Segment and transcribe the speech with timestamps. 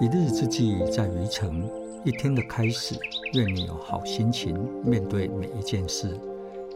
[0.00, 1.62] 一日之计在于晨，
[2.04, 2.96] 一天的开始，
[3.34, 6.18] 愿你有好心情面对每一件事。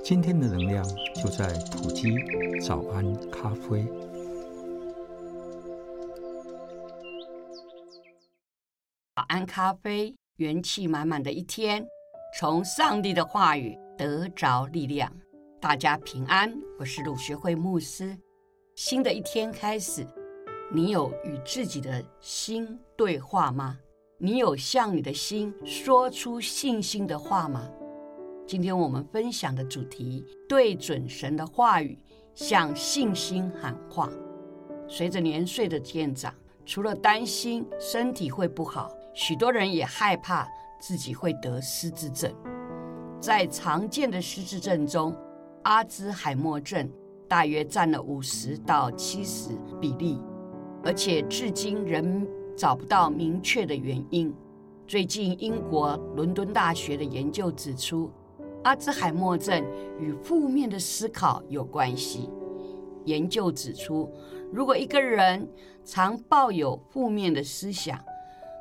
[0.05, 0.85] 今天的能量
[1.15, 2.15] 就在埔基
[2.61, 3.85] 早安咖啡。
[9.17, 11.85] 早安咖啡，元气满满的一天，
[12.39, 15.13] 从上帝的话语得着力量。
[15.61, 18.17] 大家平安，我是鲁学会牧师。
[18.77, 20.07] 新的一天开始。
[20.71, 23.79] 你有与自己的心对话吗？
[24.19, 27.67] 你有向你的心说出信心的话吗？
[28.47, 31.99] 今天我们分享的主题：对准神的话语，
[32.35, 34.11] 向信心喊话。
[34.87, 36.35] 随着年岁的渐长，
[36.67, 40.47] 除了担心身体会不好，许多人也害怕
[40.79, 42.31] 自己会得失智症。
[43.19, 45.17] 在常见的失智症中，
[45.63, 46.87] 阿兹海默症
[47.29, 50.21] 大约占了五十到七十比例。
[50.85, 52.25] 而且至今仍
[52.57, 54.33] 找不到明确的原因。
[54.87, 58.09] 最近，英国伦敦大学的研究指出，
[58.63, 59.65] 阿兹海默症
[59.99, 62.31] 与负面的思考有关系。
[63.05, 64.09] 研究指出，
[64.53, 65.49] 如果一个人
[65.85, 67.99] 常抱有负面的思想，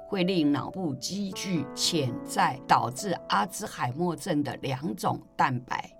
[0.07, 5.94] 会令脑部积聚潜在导致阿兹海默症的两种蛋白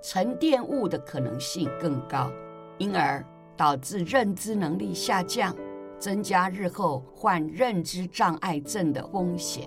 [0.00, 2.30] 沉淀物的可能性更高，
[2.78, 3.24] 因而，
[3.56, 5.54] 导致认知能力下降，
[5.98, 9.66] 增加日后患认知障碍症的风险。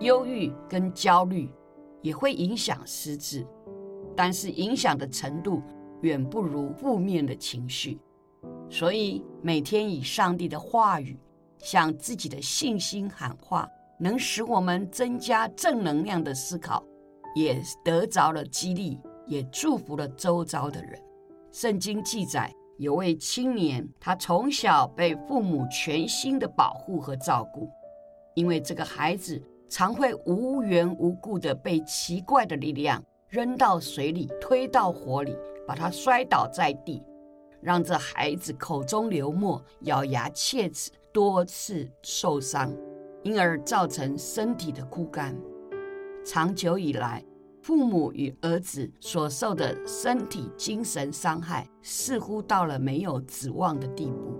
[0.00, 1.50] 忧郁跟焦虑
[2.02, 3.46] 也会影响失智，
[4.16, 5.62] 但是影响的程度
[6.02, 8.00] 远不如负面的情绪。
[8.68, 11.18] 所以每天以上帝的话语
[11.58, 16.84] 向自己的信心喊话，能使我们增加正能量的思考，
[17.34, 21.00] 也得着了激励，也祝福了周遭的人。
[21.50, 22.52] 圣经记载。
[22.78, 27.70] 有位青年，他从小被父母全心的保护和照顾，
[28.34, 35.36] 因为这个孩子常会无缘无故的被奇怪的力量扔到水里、推到火里，
[35.68, 37.00] 把他摔倒在地，
[37.60, 42.74] 让这孩子口中流沫、咬牙切齿，多次受伤，
[43.22, 45.32] 因而造成身体的枯干。
[46.26, 47.24] 长久以来，
[47.64, 54.38] 父母与儿子所受的身体、精神伤害，似乎到了没有指望的地步。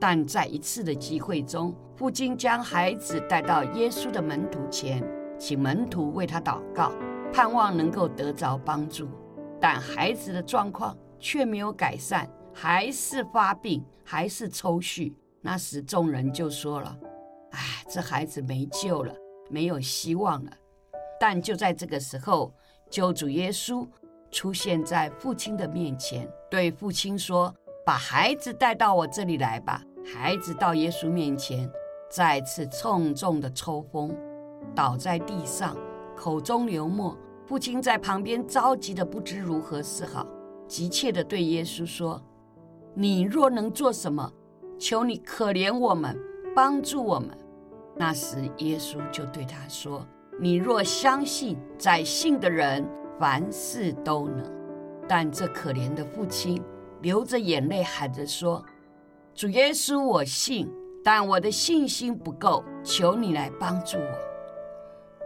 [0.00, 5.00] 但在一次的机会中，父亲将孩子带到耶稣的门徒前，
[5.38, 6.92] 请门徒为他祷告，
[7.32, 9.06] 盼望能够得着帮助。
[9.60, 15.14] 但孩子的状况却没有改善，还是发病，还是抽搐。
[15.40, 16.98] 那时众人就说了
[17.52, 19.14] ：“哎，这孩子没救了，
[19.48, 20.50] 没有希望了。”
[21.20, 22.50] 但就在这个时候，
[22.88, 23.86] 救主耶稣
[24.30, 27.54] 出现在父亲的面前，对父亲说
[27.84, 31.70] ：“把孩子带到我这里来吧。”孩子到耶稣面前，
[32.10, 34.16] 再次重重的抽风，
[34.74, 35.76] 倒在地上，
[36.16, 37.14] 口中流沫。
[37.46, 40.26] 父亲在旁边着急的不知如何是好，
[40.66, 42.22] 急切的对耶稣说
[42.94, 44.32] ：“你若能做什么，
[44.78, 46.18] 求你可怜我们，
[46.56, 47.36] 帮助我们。”
[47.94, 50.06] 那时耶稣就对他说。
[50.42, 52.82] 你若相信，在信的人
[53.18, 54.50] 凡事都能。
[55.06, 56.62] 但这可怜的父亲
[57.02, 58.64] 流着眼泪喊着说
[59.34, 60.66] ：“主耶稣，我信，
[61.04, 64.18] 但我的信心不够，求你来帮助我。”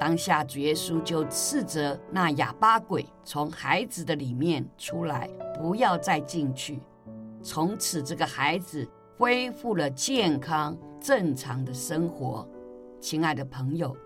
[0.00, 6.80] 当下主耶稣就斥责那哑巴鬼从孩子的里面出来，不要再进去。
[7.40, 8.84] 从此，这个孩子
[9.16, 12.44] 恢复了健康正常的生活。
[13.00, 13.96] 亲爱的朋友。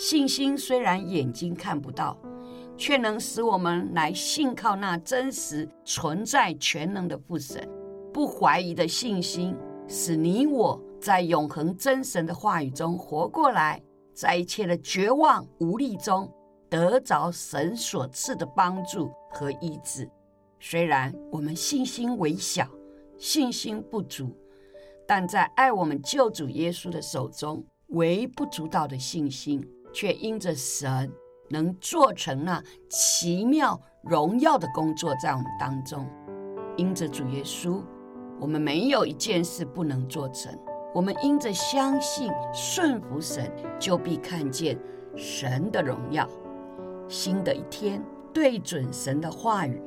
[0.00, 2.16] 信心虽然眼睛看不到，
[2.76, 7.68] 却能使我们来信靠那真实存在全能的父神。
[8.12, 9.56] 不怀疑的信心，
[9.88, 13.82] 使你我在永恒真神的话语中活过来，
[14.14, 16.32] 在一切的绝望无力中
[16.70, 20.08] 得着神所赐的帮助和医治。
[20.60, 22.68] 虽然我们信心微小，
[23.18, 24.30] 信心不足，
[25.08, 29.60] 但在爱我们救主耶稣的手中，微不足道的信心。
[29.92, 31.10] 却因着神
[31.50, 36.06] 能做成那奇妙荣耀的工作在我们当中，
[36.76, 37.82] 因着主耶稣，
[38.40, 40.56] 我们没有一件事不能做成。
[40.94, 44.78] 我们因着相信顺服神，就必看见
[45.16, 46.28] 神的荣耀。
[47.08, 48.02] 新的一天，
[48.32, 49.82] 对准神的话语，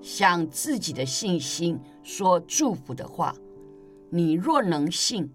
[0.00, 3.34] 向自己的信心说祝福的话。
[4.10, 5.32] 你若能信，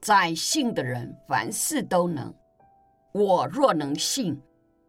[0.00, 2.34] 在信的人凡事都能。
[3.18, 4.38] 我若能信，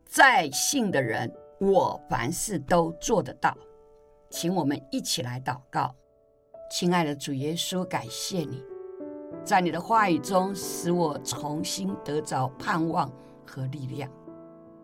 [0.05, 3.57] 在信的人，我凡事都做得到。
[4.29, 5.95] 请我们一起来祷告，
[6.69, 8.61] 亲爱的主耶稣，感谢你，
[9.45, 13.09] 在你的话语中使我重新得着盼望
[13.45, 14.11] 和力量。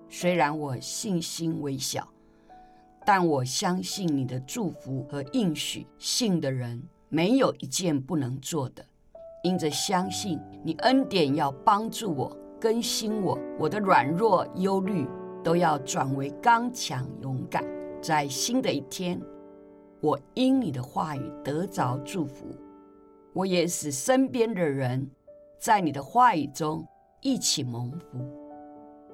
[0.08, 2.08] 虽然我信心微小，
[3.06, 5.86] 但我相信你的祝福和应许。
[5.98, 8.86] 信的人没有一件不能做的。
[9.44, 15.06] 因着相信，你恩典要帮助我，更新我，我的软弱、忧虑
[15.44, 17.62] 都要转为刚强、勇敢。
[18.02, 19.22] 在新的一天，
[20.00, 22.46] 我因你的话语得着祝福，
[23.34, 25.06] 我也使身边的人
[25.60, 26.88] 在你的话语中
[27.20, 28.34] 一起蒙福。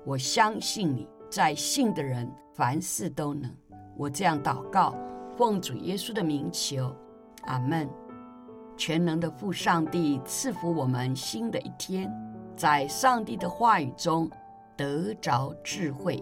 [0.05, 3.51] 我相信你，在信的人凡事都能。
[3.97, 4.95] 我这样祷告，
[5.35, 6.95] 奉主耶稣的名求，
[7.45, 7.89] 阿门。
[8.77, 12.09] 全能的父上帝赐福我们新的一天，
[12.59, 14.29] 在上帝的话语中
[14.75, 16.21] 得着智慧。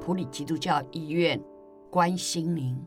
[0.00, 1.42] 普里基督教医院
[1.90, 2.80] 关心您。